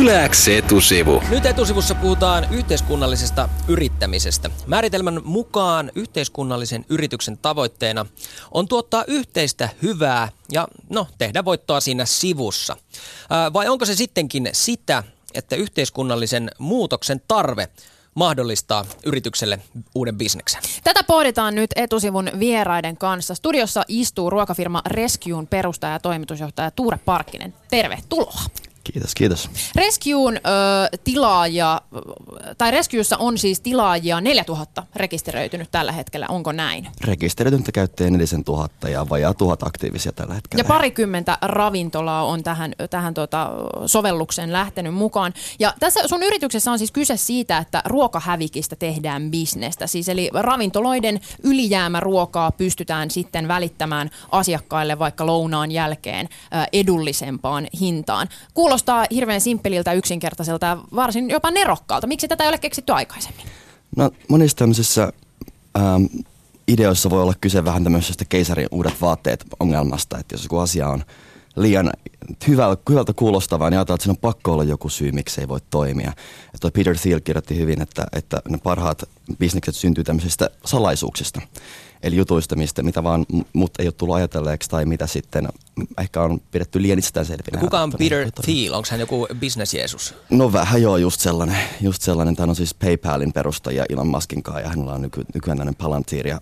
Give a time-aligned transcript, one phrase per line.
[0.00, 1.22] Yläks etusivu.
[1.30, 4.50] Nyt etusivussa puhutaan yhteiskunnallisesta yrittämisestä.
[4.66, 8.06] Määritelmän mukaan yhteiskunnallisen yrityksen tavoitteena
[8.52, 12.76] on tuottaa yhteistä hyvää ja no, tehdä voittoa siinä sivussa.
[13.30, 15.02] Ää, vai onko se sittenkin sitä,
[15.34, 17.68] että yhteiskunnallisen muutoksen tarve
[18.14, 19.58] mahdollistaa yritykselle
[19.94, 20.62] uuden bisneksen?
[20.84, 23.34] Tätä pohditaan nyt etusivun vieraiden kanssa.
[23.34, 27.54] Studiossa istuu ruokafirma Rescue'n perustaja ja toimitusjohtaja Tuure Parkkinen.
[27.70, 28.42] Tervetuloa.
[28.92, 29.50] Kiitos, kiitos.
[29.76, 30.40] Rescue'n ö,
[31.04, 31.82] tilaaja,
[32.58, 36.88] tai Rescuessa on siis tilaajia 4000 rekisteröitynyt tällä hetkellä, onko näin?
[37.04, 40.60] Rekisteröityntä käyttäjä 4000 ja vajaa tuhat aktiivisia tällä hetkellä.
[40.60, 43.50] Ja parikymmentä ravintolaa on tähän, tähän tota,
[43.86, 45.34] sovellukseen lähtenyt mukaan.
[45.58, 49.86] Ja tässä sun yrityksessä on siis kyse siitä, että ruokahävikistä tehdään bisnestä.
[49.86, 56.28] Siis eli ravintoloiden ylijäämäruokaa pystytään sitten välittämään asiakkaille vaikka lounaan jälkeen
[56.72, 58.28] edullisempaan hintaan.
[58.54, 58.75] Kuulostaa
[59.10, 62.06] hirveän simppeliltä, yksinkertaiselta ja varsin jopa nerokkaalta.
[62.06, 63.46] Miksi tätä ei ole keksitty aikaisemmin?
[63.96, 65.12] No monissa tämmöisissä
[65.78, 66.04] ähm,
[66.68, 71.04] ideoissa voi olla kyse vähän tämmöisestä keisarin uudet vaatteet ongelmasta, että jos joku asia on
[71.56, 71.90] liian
[72.48, 75.60] hyvältä, hyvältä kuulostavaa, niin ajatellaan, että siinä on pakko olla joku syy, miksi ei voi
[75.70, 76.12] toimia.
[76.52, 79.02] Ja toi Peter Thiel kirjoitti hyvin, että, että ne parhaat
[79.38, 81.40] bisnekset syntyy tämmöisistä salaisuuksista.
[82.02, 85.48] Eli jutuista, mistä, mitä vaan mut ei ole tullut ajatelleeksi tai mitä sitten
[86.00, 87.60] ehkä on pidetty liian itsestäänselvinä.
[87.60, 88.72] Kuka on Peter Thiel?
[88.72, 90.14] Onko hän joku business Jeesus?
[90.30, 91.56] No vähän joo, just sellainen.
[91.80, 92.36] Just sellainen.
[92.36, 96.26] Tämä on siis PayPalin perustaja Elon Muskin kanssa ja hänellä on nyky, nykyään tämmöinen Palantir
[96.28, 96.40] ja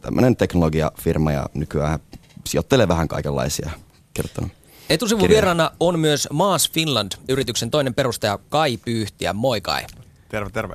[0.00, 2.00] tämmöinen teknologiafirma ja nykyään hän
[2.46, 3.70] sijoittelee vähän kaikenlaisia
[4.14, 4.52] kirjoittanut.
[4.90, 5.34] Etusivun Kirja.
[5.34, 9.32] vieraana on myös Maas Finland, yrityksen toinen perustaja Kai Pyyhtiä.
[9.32, 9.86] Moi Kai.
[10.28, 10.74] Terve, terve.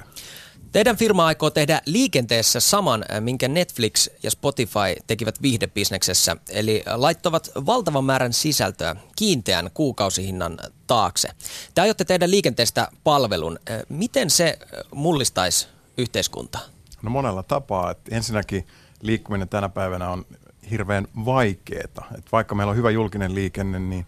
[0.73, 7.52] Teidän firma aikoo tehdä liikenteessä saman, äh, minkä Netflix ja Spotify tekivät viihdebisneksessä, eli laittavat
[7.65, 11.30] valtavan määrän sisältöä kiinteän kuukausihinnan taakse.
[11.75, 13.59] Te aiotte tehdä liikenteestä palvelun.
[13.71, 15.67] Äh, Miten se äh, mullistaisi
[15.98, 16.61] yhteiskuntaa?
[17.02, 17.92] No monella tapaa.
[17.92, 18.67] että ensinnäkin
[19.02, 20.25] liikkuminen tänä päivänä on
[20.71, 22.08] hirveän vaikeaa.
[22.17, 24.05] Et vaikka meillä on hyvä julkinen liikenne, niin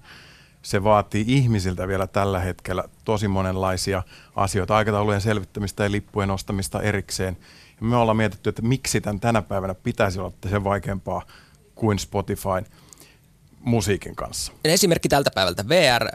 [0.66, 4.03] se vaatii ihmisiltä vielä tällä hetkellä tosi monenlaisia
[4.36, 7.38] asioita, aikataulujen selvittämistä ja lippujen ostamista erikseen.
[7.81, 11.22] Ja me ollaan mietitty, että miksi tämän tänä päivänä pitäisi olla sen vaikeampaa
[11.76, 12.66] kuin Spotifyn
[13.59, 14.52] musiikin kanssa.
[14.64, 15.70] Esimerkki tältä päivältä.
[15.70, 16.06] VR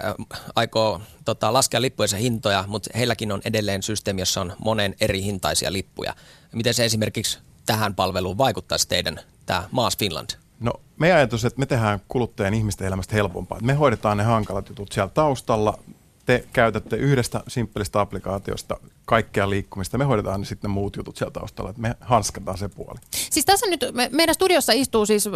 [0.57, 5.73] aikoo tota, laskea lippujensa hintoja, mutta heilläkin on edelleen systeemi, jossa on monen eri hintaisia
[5.73, 6.15] lippuja.
[6.53, 10.31] Miten se esimerkiksi tähän palveluun vaikuttaisi teidän tämä Maas Finland?
[10.61, 13.59] No meidän ajatus, että me tehdään kuluttajan ihmisten elämästä helpompaa.
[13.63, 15.79] Me hoidetaan ne hankalat jutut siellä taustalla.
[16.27, 18.77] Te käytätte yhdestä simppelistä applikaatiosta
[19.11, 19.99] kaikkea liikkumista.
[19.99, 21.71] Me hoidetaan sitten muut jutut siellä taustalla.
[21.71, 22.99] Että me hanskataan se puoli.
[23.31, 25.29] Siis tässä nyt me, meidän studiossa istuu siis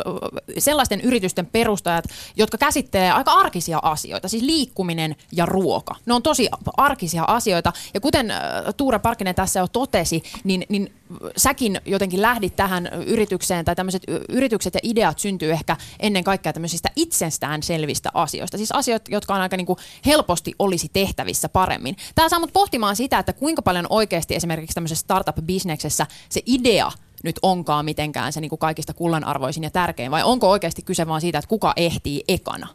[0.59, 2.05] sellaisten yritysten perustajat,
[2.37, 5.95] jotka käsittelee aika arkisia asioita, siis liikkuminen ja ruoka.
[6.07, 8.35] Ne on tosi arkisia asioita ja kuten ö,
[8.77, 10.93] Tuure Parkkinen tässä jo totesi, niin, niin
[11.37, 16.91] säkin jotenkin lähdit tähän yritykseen tai tämmöiset yritykset ja ideat syntyy ehkä ennen kaikkea tämmöisistä
[16.97, 18.57] itsestään selvistä asioista.
[18.57, 21.97] Siis asioita, jotka on aika niin kuin helposti olisi tehtävissä paremmin.
[22.15, 26.91] Tämä saa mut pohtimaan sitä, että kuinka paljon oikeasti esimerkiksi tämmöisessä startup-bisneksessä se idea
[27.25, 31.21] nyt onkaan mitenkään se niin kuin kaikista kullanarvoisin ja tärkein, vai onko oikeasti kyse vaan
[31.21, 32.69] siitä, että kuka ehtii ekana?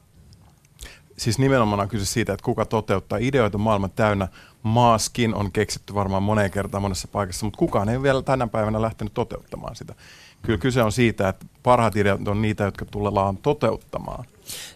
[1.18, 4.28] Siis nimenomaan on kyse siitä, että kuka toteuttaa ideoita maailman täynnä.
[4.64, 9.14] Maaskin on keksitty varmaan moneen kertaan monessa paikassa, mutta kukaan ei vielä tänä päivänä lähtenyt
[9.14, 9.96] toteuttamaan sitä.
[10.42, 14.26] Kyllä kyse on siitä, että parhaat ideat on niitä, jotka tullaan toteuttamaan.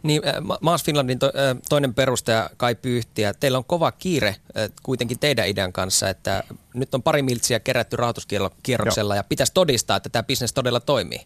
[0.04, 4.28] Niin, äh, Ma- Maas Finlandin to, äh, toinen perustaja Kai Pyyhtiä, teillä on kova kiire
[4.28, 4.36] äh,
[4.84, 6.44] kuitenkin teidän idean kanssa, että
[6.74, 11.20] nyt on pari miltsiä kerätty rahoituskierroksella ja pitäisi todistaa, että tämä bisnes todella toimii.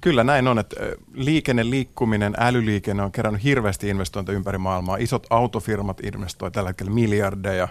[0.00, 0.76] Kyllä näin on, että
[1.14, 4.96] liikenne, liikkuminen, älyliikenne on kerännyt hirveästi investointeja ympäri maailmaa.
[4.96, 7.68] Isot autofirmat investoi tällä hetkellä miljardeja,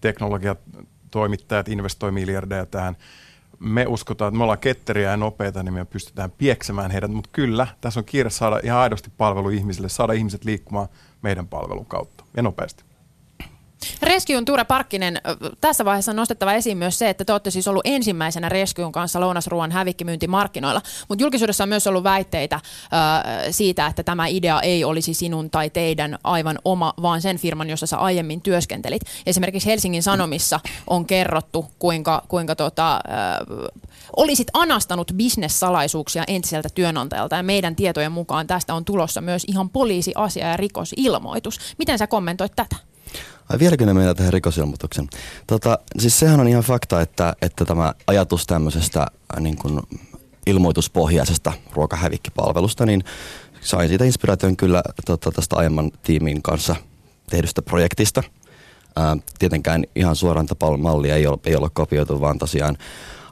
[0.00, 2.96] teknologiatoimittajat investoi miljardeja tähän.
[3.64, 7.66] Me uskotaan, että me ollaan ketteriä ja nopeita, niin me pystytään pieksemään heidät, mutta kyllä,
[7.80, 10.88] tässä on kiire saada ihan aidosti palvelu ihmisille, saada ihmiset liikkumaan
[11.22, 12.84] meidän palvelun kautta ja nopeasti.
[14.02, 15.20] Rescue'n Ture Parkkinen,
[15.60, 19.20] tässä vaiheessa on nostettava esiin myös se, että te olette siis ollut ensimmäisenä Rescue'n kanssa
[19.20, 22.60] lounasruoan hävikkimyyntimarkkinoilla, mutta julkisuudessa on myös ollut väitteitä
[23.46, 27.70] ö, siitä, että tämä idea ei olisi sinun tai teidän aivan oma, vaan sen firman,
[27.70, 29.02] jossa sä aiemmin työskentelit.
[29.26, 33.00] Esimerkiksi Helsingin Sanomissa on kerrottu, kuinka, kuinka tota, ö,
[34.16, 40.48] olisit anastanut bisnessalaisuuksia entiseltä työnantajalta ja meidän tietojen mukaan tästä on tulossa myös ihan poliisiasia
[40.48, 41.58] ja rikosilmoitus.
[41.78, 42.91] Miten sä kommentoit tätä?
[43.48, 45.08] Ai vieläkö ne meillä tähän rikosilmoituksen?
[45.46, 49.80] Tota, siis sehän on ihan fakta, että, että tämä ajatus tämmöisestä äh, niin kuin
[50.46, 53.04] ilmoituspohjaisesta ruokahävikkipalvelusta, niin
[53.60, 56.76] sain siitä inspiraation kyllä tota, tästä aiemman tiimin kanssa
[57.30, 58.22] tehdystä projektista.
[58.96, 60.46] Ää, tietenkään ihan suoraan
[60.78, 62.76] mallia ei ole, ei ole kopioitu, vaan tosiaan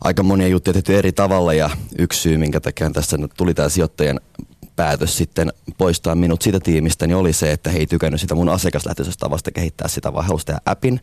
[0.01, 4.21] aika monia juttuja tehty eri tavalla ja yksi syy, minkä takia tässä tuli tämä sijoittajien
[4.81, 8.49] päätös sitten poistaa minut siitä tiimistä, niin oli se, että he ei tykännyt sitä mun
[8.49, 11.01] asiakaslähtöisestä tavasta kehittää sitä, vaan he tehdä appin.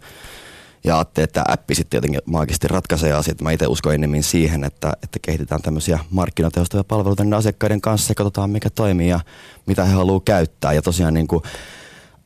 [0.83, 3.41] Ja ajattelin, että appi sitten jotenkin maagisesti ratkaisee asiat.
[3.41, 8.15] Mä itse uskon enemmän siihen, että, että kehitetään tämmöisiä markkinatehostavia palveluita niin asiakkaiden kanssa ja
[8.15, 9.19] katsotaan mikä toimii ja
[9.65, 10.73] mitä he haluaa käyttää.
[10.73, 11.41] Ja tosiaan niin kuin,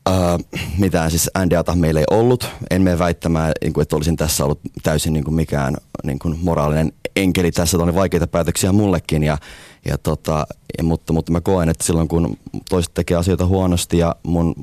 [0.10, 2.48] Uh, mitään siis NDAta meillä ei ollut.
[2.70, 6.40] En mene väittämään, niin kuin, että olisin tässä ollut täysin niin kuin mikään niin kuin
[6.42, 7.78] moraalinen enkeli tässä.
[7.78, 9.38] Oli vaikeita päätöksiä mullekin, ja,
[9.86, 10.48] ja tota,
[10.78, 12.38] ja, mutta, mutta mä koen, että silloin kun
[12.70, 14.56] toiset tekee asioita huonosti ja mun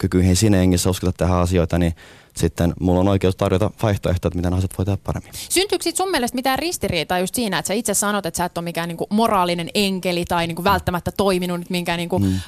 [0.00, 1.92] kykyihin sinne hengissä uskota tehdä asioita, niin
[2.36, 5.32] sitten mulla on oikeus tarjota vaihtoehtoja, että miten asiat voi tehdä paremmin.
[5.48, 8.58] Syntyykö sit sun mielestä mitään ristiriitaa just siinä, että sä itse sanot, että sä et
[8.58, 12.26] ole mikään niinku moraalinen enkeli tai niinku välttämättä toiminut minkään niinku, mm.
[12.26, 12.40] äh,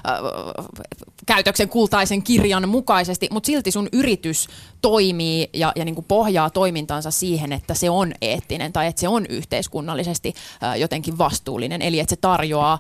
[1.27, 4.49] käytöksen kultaisen kirjan mukaisesti, mutta silti sun yritys
[4.81, 9.27] toimii ja, ja niinku pohjaa toimintansa siihen, että se on eettinen tai että se on
[9.27, 12.79] yhteiskunnallisesti äh, jotenkin vastuullinen, eli että se tarjoaa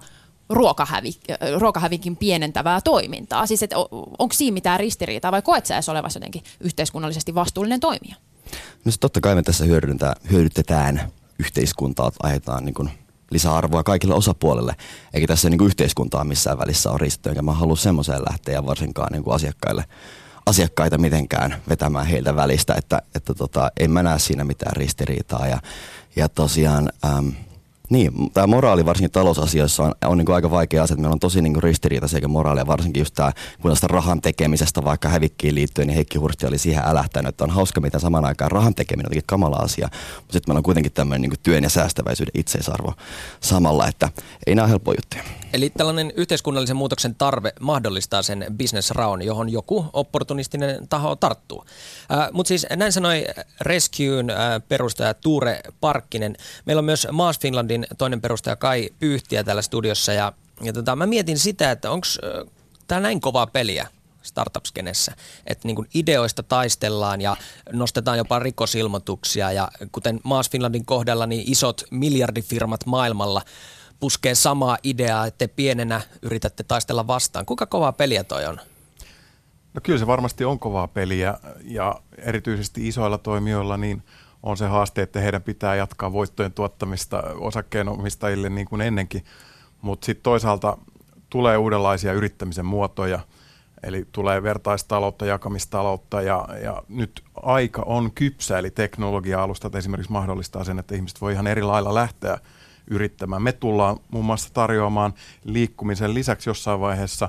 [0.50, 1.11] ruokahävi,
[1.59, 3.47] ruokahävikin pienentävää toimintaa?
[3.47, 3.71] Siis et,
[4.19, 8.17] onko siinä mitään ristiriitaa vai koet sä edes olevasi jotenkin yhteiskunnallisesti vastuullinen toimija?
[8.85, 9.65] No totta kai me tässä
[10.31, 12.91] hyödytetään yhteiskuntaa, ajetaan niin kuin
[13.31, 14.77] lisäarvoa kaikille osapuolille,
[15.15, 18.67] eikä tässä niin kuin yhteiskuntaa missään välissä ole ristetty, enkä mä halua semmoiseen lähteä ja
[18.67, 19.85] varsinkaan niin kuin asiakkaille
[20.49, 25.47] asiakkaita mitenkään vetämään heiltä välistä, että, että tota, en mä näe siinä mitään ristiriitaa.
[25.47, 25.61] Ja,
[26.17, 27.33] ja tosiaan äm,
[27.90, 30.96] niin, tämä moraali varsinkin talousasioissa on, on niin aika vaikea asia.
[30.96, 33.32] Meillä on tosi niin ristiriita sekä moraalia, varsinkin just tämä,
[33.62, 37.50] kun tästä rahan tekemisestä vaikka hävikkiin liittyen, niin Heikki Hursti oli siihen älähtänyt, että on
[37.50, 39.88] hauska, miten saman aikaan rahan tekeminen on jotenkin kamala asia.
[40.17, 42.93] Mutta sitten meillä on kuitenkin tämmöinen niin työn ja säästäväisyyden itseisarvo
[43.40, 44.08] samalla, että
[44.46, 45.23] ei nämä helppo juttuja.
[45.52, 51.64] Eli tällainen yhteiskunnallisen muutoksen tarve mahdollistaa sen business raun, johon joku opportunistinen taho tarttuu.
[52.12, 53.25] Äh, Mutta siis näin sanoi
[53.61, 54.37] Rescuen äh,
[54.69, 56.37] perustaja Tuure Parkkinen.
[56.67, 60.33] Meillä on myös Maas Finlandin toinen perustaja Kai Pyyhtiä täällä studiossa ja,
[60.63, 62.07] ja tota, mä mietin sitä, että onko
[62.87, 63.87] tämä näin kovaa peliä
[64.23, 65.17] startup-skenessä,
[65.47, 67.37] että niin ideoista taistellaan ja
[67.73, 73.43] nostetaan jopa rikosilmoituksia ja kuten Maas Finlandin kohdalla, niin isot miljardifirmat maailmalla–
[74.01, 77.47] puskee samaa ideaa, että te pienenä yritätte taistella vastaan.
[77.47, 78.61] Kuinka kovaa peliä toi on?
[79.75, 84.03] No kyllä se varmasti on kovaa peliä ja erityisesti isoilla toimijoilla niin
[84.43, 89.25] on se haaste, että heidän pitää jatkaa voittojen tuottamista osakkeenomistajille niin kuin ennenkin.
[89.82, 90.79] Mutta sitten toisaalta
[91.31, 93.20] tulee uudenlaisia yrittämisen muotoja,
[93.82, 100.79] eli tulee vertaistaloutta, jakamistaloutta ja, ja nyt aika on kypsä, eli teknologia-alustat esimerkiksi mahdollistaa sen,
[100.79, 102.38] että ihmiset voi ihan eri lailla lähteä–
[102.90, 103.43] yrittämään.
[103.43, 105.14] Me tullaan muun muassa tarjoamaan
[105.44, 107.29] liikkumisen lisäksi jossain vaiheessa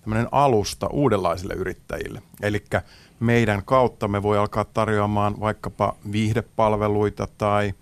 [0.00, 2.22] tämmöinen alusta uudenlaisille yrittäjille.
[2.42, 2.64] Eli
[3.20, 7.74] meidän kautta me voi alkaa tarjoamaan vaikkapa viihdepalveluita tai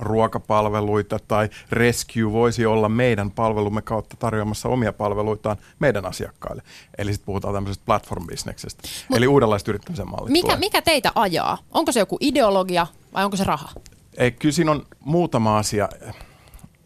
[0.00, 6.62] ruokapalveluita tai Rescue voisi olla meidän palvelumme kautta tarjoamassa omia palveluitaan meidän asiakkaille.
[6.98, 8.88] Eli sitten puhutaan tämmöisestä platform-bisneksestä.
[9.16, 11.58] Eli uudenlaiset yrittämisen mallit mikä, mikä teitä ajaa?
[11.70, 13.68] Onko se joku ideologia vai onko se raha?
[14.16, 15.88] Ei, kyllä siinä on muutama asia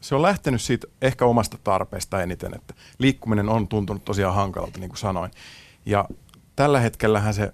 [0.04, 4.88] se on lähtenyt siitä ehkä omasta tarpeesta eniten, että liikkuminen on tuntunut tosiaan hankalalta, niin
[4.88, 5.31] kuin sanoin.
[5.86, 6.05] Ja
[6.56, 7.53] tällä hetkellähän se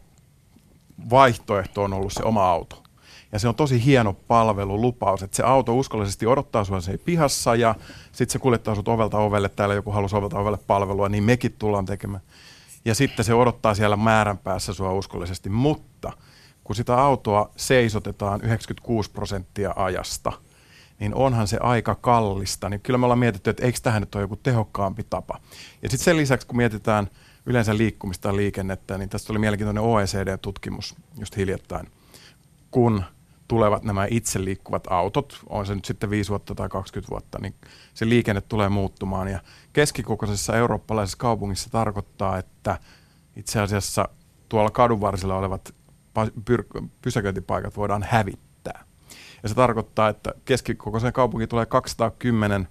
[1.11, 2.83] vaihtoehto on ollut se oma auto.
[3.33, 7.55] Ja se on tosi hieno palvelu, lupaus, että se auto uskollisesti odottaa sinua se pihassa
[7.55, 7.75] ja
[8.13, 11.87] sitten se kuljettaa sinut ovelta ovelle, täällä joku halusi ovelta ovelle palvelua, niin mekin tullaan
[11.87, 12.23] tekemään.
[12.85, 16.13] Ja sitten se odottaa siellä määrän päässä sinua uskollisesti, mutta
[16.65, 20.33] kun sitä autoa seisotetaan 96 prosenttia ajasta–
[21.01, 22.69] niin onhan se aika kallista.
[22.69, 25.41] Niin kyllä me ollaan mietitty, että eikö tähän nyt ole joku tehokkaampi tapa.
[25.83, 27.09] Ja sitten sen lisäksi, kun mietitään
[27.47, 31.89] yleensä liikkumista ja liikennettä, niin tästä oli mielenkiintoinen OECD-tutkimus just hiljattain,
[32.71, 33.05] kun
[33.49, 37.55] tulevat nämä itse liikkuvat autot, on se nyt sitten 5 vuotta tai 20 vuotta, niin
[37.95, 39.29] se liikenne tulee muuttumaan.
[39.29, 39.41] Ja
[39.73, 42.79] keskikokoisessa eurooppalaisessa kaupungissa tarkoittaa, että
[43.37, 44.09] itse asiassa
[44.49, 45.75] tuolla kadunvarsilla olevat
[47.03, 48.51] pysäköintipaikat voidaan hävittää
[49.43, 52.69] ja se tarkoittaa, että keskikokoisen kaupunki tulee 210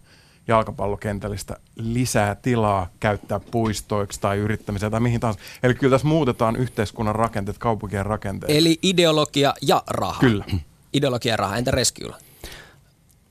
[0.49, 5.39] jalkapallokentällistä lisää tilaa käyttää puistoiksi tai yrittämiseen tai mihin tahansa.
[5.63, 8.57] Eli kyllä tässä muutetaan yhteiskunnan rakenteet, kaupunkien rakenteet.
[8.57, 10.19] Eli ideologia ja raha.
[10.19, 10.45] Kyllä.
[10.93, 11.57] Ideologia ja raha.
[11.57, 12.17] Entä rescuella?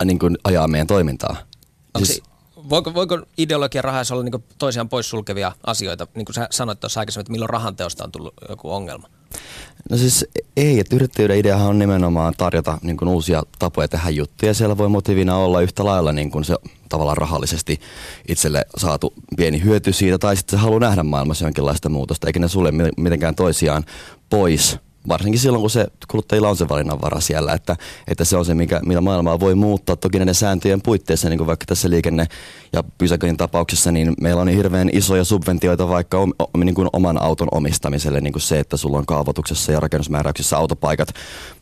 [0.05, 1.37] Niin kuin ajaa meidän toimintaa.
[1.99, 2.23] siis...
[2.71, 6.07] voiko, voiko ideologia ja raha olla niin toisiaan poissulkevia asioita?
[6.15, 9.09] Niin kuin sä sanoit tuossa aikaisemmin, että milloin rahan teosta on tullut joku ongelma?
[9.91, 14.55] No siis ei, että yrittäjyyden ideahan on nimenomaan tarjota niin kuin uusia tapoja tehdä juttuja.
[14.55, 16.57] Siellä voi motiivina olla yhtä lailla niin kuin se
[16.89, 17.81] tavallaan rahallisesti
[18.29, 22.49] itselle saatu pieni hyöty siitä, tai sitten se haluaa nähdä maailmassa jonkinlaista muutosta, eikä ne
[22.49, 23.85] sulle mitenkään toisiaan
[24.31, 24.79] pois.
[25.09, 27.77] Varsinkin silloin, kun se kuluttajilla on se valinnanvara siellä, että,
[28.09, 29.97] että se on se, mikä, millä maailmaa voi muuttaa.
[29.97, 32.27] Toki näiden sääntöjen puitteissa, niin kuin vaikka tässä liikenne-
[32.73, 37.23] ja pysäköinnin tapauksessa, niin meillä on niin hirveän isoja subventioita vaikka om, niin kuin oman
[37.23, 41.09] auton omistamiselle, niin kuin se, että sulla on kaavoituksessa ja rakennusmääräyksissä autopaikat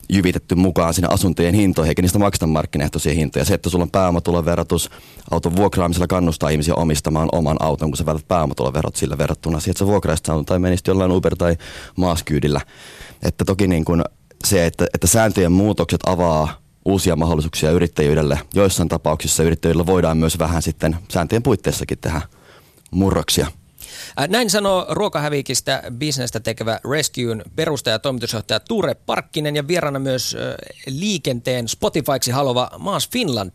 [0.09, 3.45] jyvitetty mukaan sinne asuntojen hintoihin, eikä niistä makseta markkinaehtoisia hintoja.
[3.45, 4.90] Se, että sulla on pääomatuloverotus,
[5.31, 9.78] auton vuokraamisella kannustaa ihmisiä omistamaan oman auton, kun sä vältät pääomatuloverot sillä verrattuna siihen, että
[9.78, 11.57] sä vuokraisit auton tai menisit jollain Uber- tai
[11.97, 12.61] maaskyydillä.
[13.23, 14.04] Että toki niin kuin
[14.44, 18.40] se, että, että sääntöjen muutokset avaa uusia mahdollisuuksia yrittäjyydelle.
[18.54, 22.23] Joissain tapauksissa yrittäjyydellä voidaan myös vähän sitten sääntöjen puitteissakin tehdä
[22.90, 23.46] murroksia.
[24.28, 30.37] Näin sanoo ruokahävikistä bisnestä tekevä Rescue'n perustaja ja toimitusjohtaja Ture Parkkinen ja vieraana myös
[30.87, 33.54] liikenteen Spotifyksi haluava Maas Finland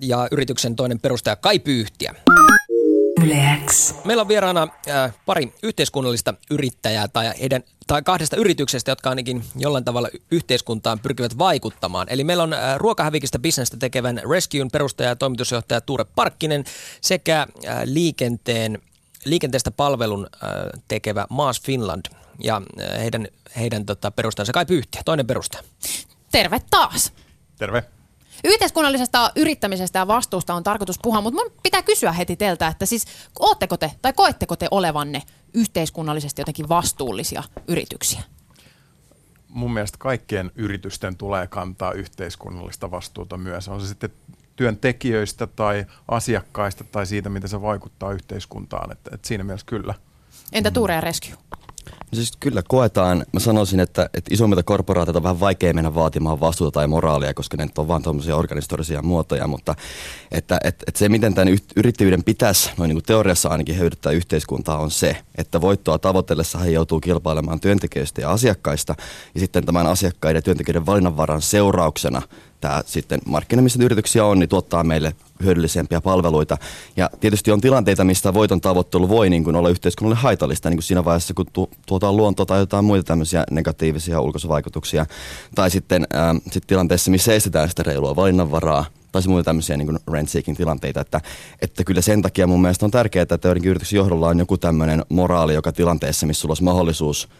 [0.00, 2.14] ja yrityksen toinen perustaja Kai Pyyhtiä.
[3.24, 3.94] Yleäks.
[4.04, 9.84] Meillä on vieraana äh, pari yhteiskunnallista yrittäjää tai, heidän, tai kahdesta yrityksestä, jotka ainakin jollain
[9.84, 12.06] tavalla yhteiskuntaan pyrkivät vaikuttamaan.
[12.10, 16.64] Eli meillä on äh, ruokahävikistä bisnestä tekevän Rescue'n perustaja ja toimitusjohtaja Tuure Parkkinen
[17.00, 18.78] sekä äh, liikenteen,
[19.24, 20.50] liikenteestä palvelun äh,
[20.88, 22.06] tekevä Maas Finland
[22.42, 25.62] ja äh, heidän, heidän tota, perustajansa Kai Pyyhtiä, toinen perustaja.
[26.32, 27.12] Terve taas.
[27.58, 27.95] Terve.
[28.44, 33.04] Yhteiskunnallisesta yrittämisestä ja vastuusta on tarkoitus puhua, mutta mun pitää kysyä heti teiltä, että siis
[33.38, 35.22] ootteko te tai koetteko te olevanne
[35.54, 38.22] yhteiskunnallisesti jotenkin vastuullisia yrityksiä?
[39.48, 43.68] Mun mielestä kaikkien yritysten tulee kantaa yhteiskunnallista vastuuta myös.
[43.68, 44.10] On se sitten
[44.56, 48.92] työntekijöistä tai asiakkaista tai siitä, miten se vaikuttaa yhteiskuntaan.
[48.92, 49.94] Että, että siinä mielessä kyllä.
[50.52, 51.38] Entä Tuure ja Rescue?
[51.90, 56.40] No siis kyllä koetaan, mä sanoisin, että, että isommilta korporaatioita on vähän vaikea mennä vaatimaan
[56.40, 59.74] vastuuta tai moraalia, koska ne on vaan tuommoisia organisatorisia muotoja, mutta
[60.30, 64.78] että, että, että se, miten tämän yrittäjyyden pitäisi, noin niin kuin teoriassa ainakin hyödyttää yhteiskuntaa,
[64.78, 68.94] on se, että voittoa tavoitellessa he joutuu kilpailemaan työntekijöistä ja asiakkaista,
[69.34, 72.22] ja sitten tämän asiakkaiden ja työntekijöiden valinnanvaran seurauksena
[72.66, 76.58] tämä sitten markkina, missä yrityksiä on, niin tuottaa meille hyödyllisempiä palveluita.
[76.96, 80.82] Ja tietysti on tilanteita, mistä voiton tavoittelu voi niin kuin olla yhteiskunnalle haitallista, niin kuin
[80.84, 85.06] siinä vaiheessa, kun tu- tuotaan luontoa tai jotain muita tämmöisiä negatiivisia ulkoisuvaikutuksia.
[85.54, 90.28] Tai sitten ähm, sit tilanteessa, missä estetään sitä reilua valinnanvaraa, tai muita tämmöisiä niin rent
[90.56, 91.20] tilanteita, että,
[91.62, 95.04] että kyllä sen takia mun mielestä on tärkeää, että joidenkin yrityksen johdolla on joku tämmöinen
[95.08, 97.28] moraali, joka tilanteessa, missä sulla olisi mahdollisuus–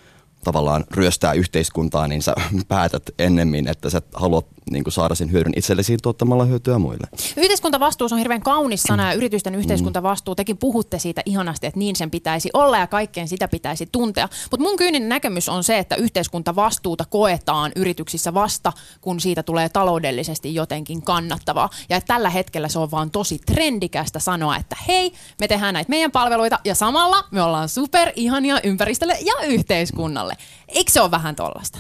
[0.47, 2.35] tavallaan ryöstää yhteiskuntaa, niin sä
[2.69, 7.07] päätät ennemmin, että sä haluat niin kuin saada sen hyödyn itsellesi tuottamalla hyötyä muille.
[7.37, 9.59] Yhteiskuntavastuus on hirveän kaunis sana ja yritysten mm.
[9.59, 14.29] yhteiskuntavastuu, tekin puhutte siitä ihanasti, että niin sen pitäisi olla ja kaikkeen sitä pitäisi tuntea.
[14.51, 20.55] Mutta mun kyyninen näkemys on se, että yhteiskuntavastuuta koetaan yrityksissä vasta, kun siitä tulee taloudellisesti
[20.55, 21.71] jotenkin kannattavaa.
[21.89, 25.91] Ja että tällä hetkellä se on vaan tosi trendikästä sanoa, että hei, me tehdään näitä
[25.91, 30.36] meidän palveluita ja samalla me ollaan super ihania ympäristölle ja yhteiskunnalle.
[30.69, 31.79] Eikö se ole vähän tollasta?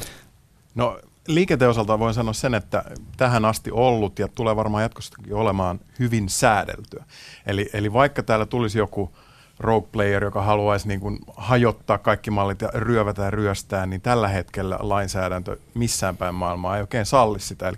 [0.74, 2.84] No liikenteen osalta voin sanoa sen, että
[3.16, 7.04] tähän asti ollut ja tulee varmaan jatkossakin olemaan hyvin säädeltyä.
[7.46, 9.12] Eli, eli vaikka täällä tulisi joku
[9.58, 14.28] rogue player, joka haluaisi niin kuin hajottaa kaikki mallit ja ryövätä ja ryöstää, niin tällä
[14.28, 17.68] hetkellä lainsäädäntö missään päin maailmaa ei oikein salli sitä.
[17.68, 17.76] Eli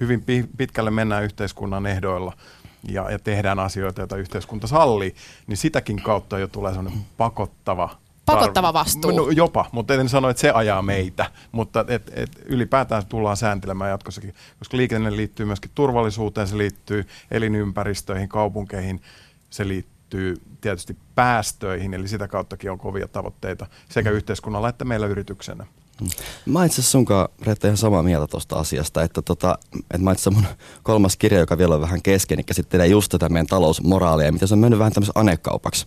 [0.00, 0.24] hyvin
[0.56, 2.32] pitkälle mennään yhteiskunnan ehdoilla
[2.88, 5.14] ja, ja tehdään asioita, joita yhteiskunta sallii,
[5.46, 7.90] niin sitäkin kautta jo tulee sellainen pakottava
[8.34, 9.10] Pakottava vastuu.
[9.10, 13.90] No, jopa, mutta en sano, että se ajaa meitä, mutta et, et ylipäätään tullaan sääntelemään
[13.90, 19.02] jatkossakin, koska liikenne liittyy myöskin turvallisuuteen, se liittyy elinympäristöihin, kaupunkeihin,
[19.50, 25.66] se liittyy tietysti päästöihin, eli sitä kauttakin on kovia tavoitteita sekä yhteiskunnalla että meillä yrityksenä.
[26.46, 30.30] Mä itse asiassa sunkaan, Reetta, ihan samaa mieltä tuosta asiasta, että, tota, että mä itse
[30.30, 30.46] mun
[30.82, 34.54] kolmas kirja, joka vielä on vähän kesken, niin käsittelee just tätä meidän talousmoraalia miten se
[34.54, 35.86] on mennyt vähän tämmöisen anekaupaksi.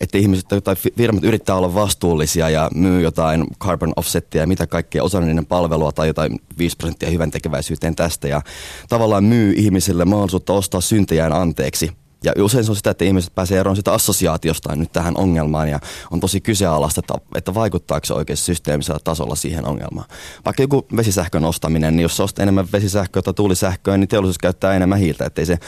[0.00, 5.04] Että ihmiset tai firmat yrittää olla vastuullisia ja myy jotain carbon offsettia ja mitä kaikkea,
[5.04, 8.28] osallinen palvelua tai jotain 5 prosenttia hyvän tekeväisyyteen tästä.
[8.28, 8.42] Ja
[8.88, 13.58] tavallaan myy ihmisille mahdollisuutta ostaa syntejään anteeksi ja usein se on sitä, että ihmiset pääsee
[13.58, 18.44] eroon sitä assosiaatiosta nyt tähän ongelmaan ja on tosi kyseenalaista, että, että vaikuttaako se oikeasti
[18.44, 20.08] systeemisellä tasolla siihen ongelmaan.
[20.44, 24.74] Vaikka joku vesisähkön ostaminen, niin jos sä ostat enemmän vesisähköä tai tuulisähköä, niin teollisuus käyttää
[24.74, 25.58] enemmän hiiltä, ettei se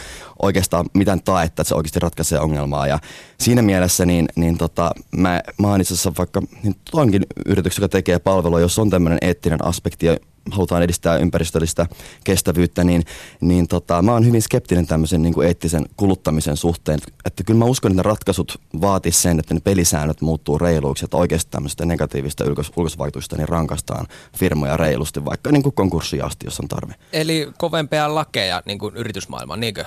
[0.42, 2.86] oikeastaan mitään taetta, että se oikeasti ratkaisee ongelmaa.
[2.86, 2.98] Ja
[3.40, 7.92] siinä mielessä niin, niin tota, mä, mä oon itse asiassa vaikka niin toinkin yrityksen, joka
[7.92, 10.06] tekee palvelua, jos on tämmöinen eettinen aspekti
[10.50, 11.86] halutaan edistää ympäristöllistä
[12.24, 13.04] kestävyyttä, niin,
[13.40, 16.98] niin tota, mä oon hyvin skeptinen tämmöisen niin kuin eettisen kuluttamisen suhteen.
[17.24, 21.16] Että kyllä mä uskon, että ne ratkaisut vaatis sen, että ne pelisäännöt muuttuu reiluiksi, että
[21.16, 24.06] oikeasti tämmöistä negatiivista ulkos- ulkosvaikutusta niin rankastaan
[24.38, 26.94] firmoja reilusti, vaikka niin kuin konkurssiin asti, jos on tarve.
[27.12, 29.84] Eli kovempia lakeja niin kuin yritysmaailmaan, niinkö?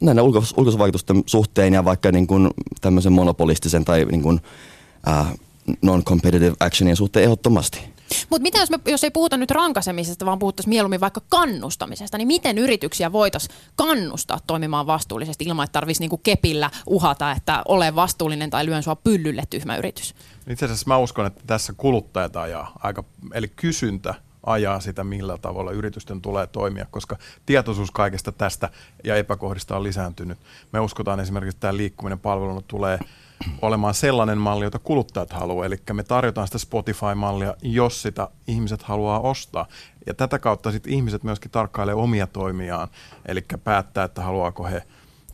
[0.00, 4.40] Näiden ulkos- ulkosvaikutusten suhteen ja vaikka niin kuin tämmöisen monopolistisen tai niin kuin,
[5.08, 5.26] äh,
[5.82, 7.95] non-competitive actionin suhteen ehdottomasti.
[8.30, 12.28] Mutta mitä jos, me, jos ei puhuta nyt rankasemisesta, vaan puhuttaisiin mieluummin vaikka kannustamisesta, niin
[12.28, 18.50] miten yrityksiä voitaisiin kannustaa toimimaan vastuullisesti ilman, että tarvitsisi niinku kepillä uhata, että ole vastuullinen
[18.50, 20.14] tai lyön sua pyllylle tyhmä yritys?
[20.50, 24.14] Itse asiassa mä uskon, että tässä kuluttajat ajaa aika, eli kysyntä
[24.46, 28.68] ajaa sitä, millä tavalla yritysten tulee toimia, koska tietoisuus kaikesta tästä
[29.04, 30.38] ja epäkohdista on lisääntynyt.
[30.72, 32.98] Me uskotaan esimerkiksi, että tämä liikkuminen palveluna tulee
[33.62, 35.66] olemaan sellainen malli, jota kuluttajat haluaa.
[35.66, 39.66] Eli me tarjotaan sitä Spotify-mallia, jos sitä ihmiset haluaa ostaa.
[40.06, 42.88] Ja tätä kautta sitten ihmiset myöskin tarkkailee omia toimiaan,
[43.26, 44.82] eli päättää, että haluaako he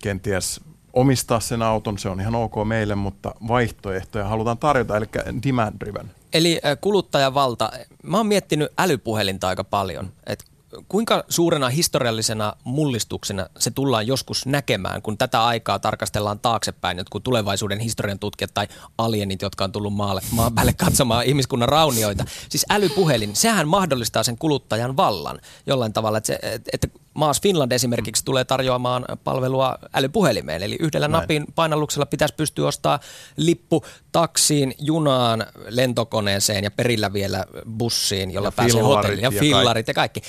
[0.02, 0.60] kenties
[0.92, 5.06] omistaa sen auton, se on ihan ok meille, mutta vaihtoehtoja halutaan tarjota, eli
[5.46, 6.21] demand driven.
[6.32, 7.70] Eli kuluttajavalta,
[8.02, 10.44] mä oon miettinyt älypuhelinta aika paljon, että
[10.88, 17.80] kuinka suurena historiallisena mullistuksena se tullaan joskus näkemään, kun tätä aikaa tarkastellaan taaksepäin, jotkut tulevaisuuden
[17.80, 22.24] historian tutkijat tai alienit, jotka on tullut maalle, maan päälle katsomaan ihmiskunnan raunioita.
[22.48, 26.38] Siis älypuhelin, sehän mahdollistaa sen kuluttajan vallan jollain tavalla, että, se,
[26.72, 31.20] että Maas Finland esimerkiksi tulee tarjoamaan palvelua älypuhelimeen, eli yhdellä Näin.
[31.20, 33.00] napin painalluksella pitäisi pystyä ostamaan
[33.36, 37.44] lippu taksiin, junaan, lentokoneeseen ja perillä vielä
[37.78, 40.22] bussiin, jolla ja pääsee hotelliin ja, ja fillarit ja kaikki.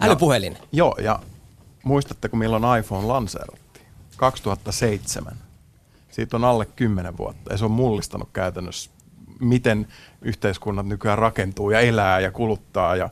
[0.00, 0.52] Älypuhelin.
[0.52, 1.18] Ja, joo, ja
[1.84, 3.86] muistatteko milloin iPhone lanseerattiin?
[4.16, 5.36] 2007.
[6.10, 8.90] Siitä on alle 10 vuotta ja se on mullistanut käytännössä,
[9.40, 9.88] miten
[10.22, 13.10] yhteiskunnat nykyään rakentuu ja elää ja kuluttaa ja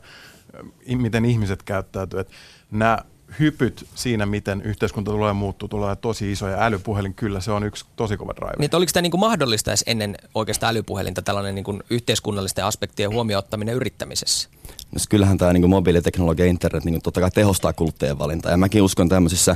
[0.87, 2.25] miten ihmiset käyttäytyy.
[2.71, 2.99] nämä
[3.39, 7.85] hypyt siinä, miten yhteiskunta tulee muuttuu, tulee tosi iso ja älypuhelin, kyllä se on yksi
[7.95, 8.55] tosi kova drive.
[8.59, 13.75] Niin, oliko tämä niin mahdollista edes ennen oikeastaan älypuhelinta tällainen niin yhteiskunnallisten aspektien huomioon ottaminen
[13.75, 14.49] yrittämisessä?
[14.91, 18.51] No, kyllähän tämä niin mobiiliteknologia ja internet niin totta kai tehostaa kuluttajien valintaa.
[18.51, 19.55] Ja mäkin uskon tämmöisissä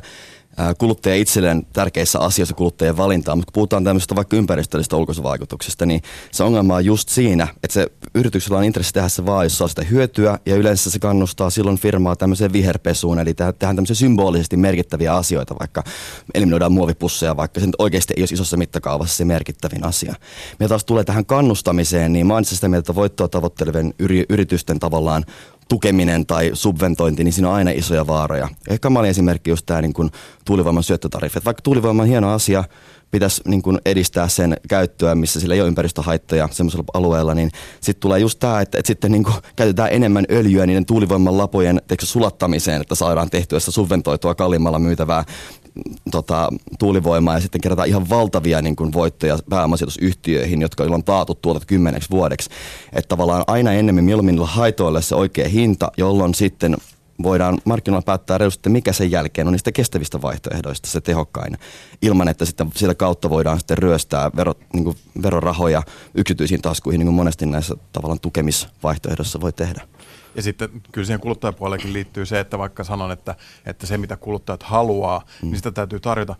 [0.78, 6.44] kuluttaja itselleen tärkeissä asioissa kuluttajien valintaa, mutta kun puhutaan tämmöisestä vaikka ympäristöllisistä ulkoisuvaikutuksista, niin se
[6.44, 9.84] ongelma on just siinä, että se yrityksellä on intressi tehdä se vaan, jos saa sitä
[9.84, 15.56] hyötyä, ja yleensä se kannustaa silloin firmaa tämmöiseen viherpesuun, eli tehdään tämmöisiä symbolisesti merkittäviä asioita,
[15.60, 15.84] vaikka
[16.34, 20.16] eliminoidaan muovipusseja, vaikka se nyt oikeasti ei olisi isossa mittakaavassa se merkittävin asia.
[20.60, 23.94] Mitä taas tulee tähän kannustamiseen, niin olen sitä mieltä, että voittoa tavoittelevien
[24.30, 25.26] yritysten tavallaan
[25.70, 28.50] tukeminen tai subventointi, niin siinä on aina isoja vaaroja.
[28.70, 30.12] Ehkä olin esimerkki just tämä niin kuin
[30.46, 31.40] tuulivoiman syöttötariffi.
[31.46, 32.64] vaikka tuulivoima on hieno asia,
[33.12, 38.02] pitäisi niin kuin edistää sen käyttöä, missä sillä ei ole ympäristöhaittoja semmoisella alueella, niin sitten
[38.02, 42.82] tulee just tämä, että, että sitten niin kuin käytetään enemmän öljyä niiden tuulivoiman lapojen sulattamiseen,
[42.82, 45.24] että saadaan tehtyä sitä subventoitua kalliimmalla myytävää
[46.12, 51.66] tota, tuulivoimaa ja sitten kerätään ihan valtavia niin kuin voittoja pääomasijoitusyhtiöihin, jotka on taattu tuotat
[51.66, 52.50] kymmeneksi vuodeksi.
[52.94, 56.78] Että tavallaan aina ennemmin mieluummin haitoille se oikea hinta, jolloin sitten
[57.24, 61.58] voidaan markkinoilla päättää reilusti, mikä sen jälkeen on niistä kestävistä vaihtoehdoista se tehokkain,
[62.02, 65.84] ilman että sitten sitä kautta voidaan sitten ryöstää vero, niin kuin verorahoja
[66.16, 69.82] yksityisiin taskuihin, niin kuin monesti näissä tavallaan tukemisvaihtoehdoissa voi tehdä.
[70.36, 74.64] Ja sitten kyllä siihen kuluttajapuolellekin liittyy se, että vaikka sanon, että, että se mitä kuluttajat
[74.64, 75.48] haluaa, niin mm.
[75.48, 76.36] niin sitä täytyy tarjota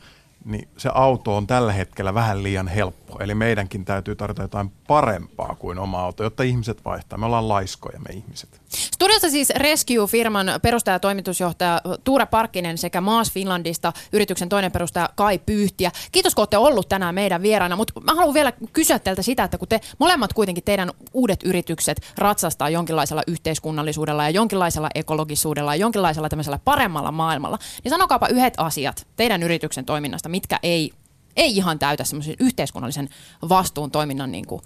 [0.46, 3.18] niin se auto on tällä hetkellä vähän liian helppo.
[3.20, 7.20] Eli meidänkin täytyy tarjota jotain parempaa kuin oma auto, jotta ihmiset vaihtaa.
[7.20, 8.62] Me ollaan laiskoja me ihmiset.
[8.70, 15.40] Studiossa siis Rescue-firman perustaja ja toimitusjohtaja Tuure Parkkinen sekä Maas Finlandista yrityksen toinen perustaja Kai
[15.46, 15.92] Pyyhtiä.
[16.12, 19.58] Kiitos kun olette ollut tänään meidän vieraana, mutta mä haluan vielä kysyä teiltä sitä, että
[19.58, 26.30] kun te molemmat kuitenkin teidän uudet yritykset ratsastaa jonkinlaisella yhteiskunnallisuudella ja jonkinlaisella ekologisuudella ja jonkinlaisella
[26.30, 30.92] tämmöisellä paremmalla maailmalla, niin sanokaapa yhdet asiat teidän yrityksen toiminnasta, mitkä ei,
[31.36, 33.10] ei ihan täytä semmoisen yhteiskunnallisen
[33.50, 34.62] vastuun toiminnan niin kuin,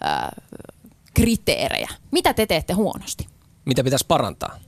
[0.00, 0.36] ää,
[1.14, 1.88] kriteerejä.
[2.10, 3.37] Mitä te teette huonosti?
[3.68, 4.58] Mitä pitäisi parantaa?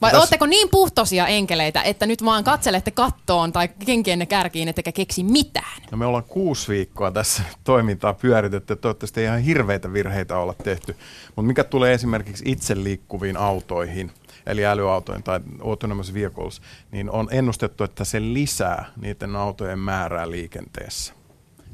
[0.00, 0.18] Vai Täs...
[0.18, 5.82] oletteko niin puhtoisia enkeleitä, että nyt vaan katselette kattoon tai kenkienne kärkiin, ettekä keksi mitään?
[5.90, 10.96] No me ollaan kuusi viikkoa tässä toimintaa pyöritetty, toivottavasti ei ihan hirveitä virheitä olla tehty.
[11.36, 14.10] Mutta mikä tulee esimerkiksi itse liikkuviin autoihin,
[14.46, 21.23] eli älyautoihin tai autonomous vehicles, niin on ennustettu, että se lisää niiden autojen määrää liikenteessä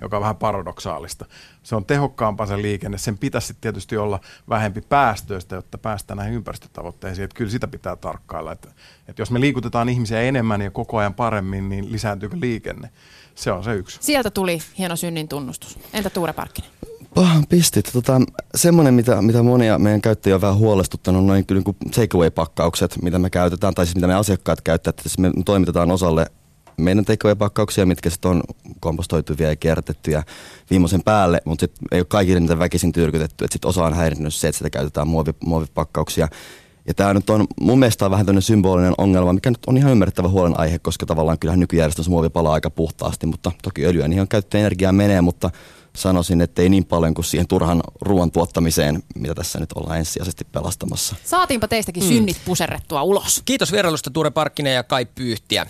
[0.00, 1.26] joka on vähän paradoksaalista.
[1.62, 7.24] Se on tehokkaampaa se liikenne, sen pitäisi tietysti olla vähempi päästöistä, jotta päästään näihin ympäristötavoitteisiin.
[7.24, 8.68] Että kyllä sitä pitää tarkkailla, että,
[9.08, 12.90] että jos me liikutetaan ihmisiä enemmän ja koko ajan paremmin, niin lisääntyykö liikenne?
[13.34, 13.98] Se on se yksi.
[14.00, 15.78] Sieltä tuli hieno synnin tunnustus.
[15.92, 16.70] Entä Tuure Parkkinen?
[17.14, 17.90] Pahan pistit.
[17.92, 18.20] Tota,
[18.54, 23.30] semmoinen, mitä, mitä monia meidän käyttäjiä on vähän huolestuttanut, on noin niin takeaway-pakkaukset, mitä me
[23.30, 26.26] käytetään, tai siis mitä me asiakkaat käyttävät, että me toimitetaan osalle
[26.81, 28.43] meidän takeaway-pakkauksia, mitkä sitten on
[28.81, 30.23] kompostoituvia ja kierrätettyjä
[30.71, 34.35] viimeisen päälle, mutta sitten ei ole kaikille niitä väkisin tyrkytetty, että sitten osa on häirinnyt
[34.35, 36.29] se, että sitä käytetään muovi, muovipakkauksia.
[36.87, 39.93] Ja tämä nyt on mun mielestä on vähän tämmöinen symbolinen ongelma, mikä nyt on ihan
[39.93, 44.29] ymmärrettävä huolenaihe, koska tavallaan kyllähän nykyjärjestelmässä muovi palaa aika puhtaasti, mutta toki öljyä niihin on
[44.29, 45.51] käytetty energiaa menee, mutta
[45.97, 50.45] sanoisin, että ei niin paljon kuin siihen turhan ruoan tuottamiseen, mitä tässä nyt ollaan ensisijaisesti
[50.45, 51.16] pelastamassa.
[51.25, 52.09] Saatiinpa teistäkin mm.
[52.09, 53.43] synnit puserrettua ulos.
[53.45, 55.66] Kiitos vierailusta Ture Parkkinen ja Kai Pyyhtiä.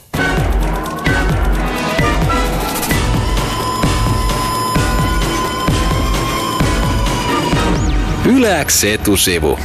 [8.27, 9.59] Yläks etusivu.